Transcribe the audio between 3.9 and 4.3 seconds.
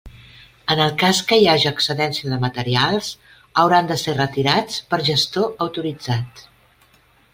de ser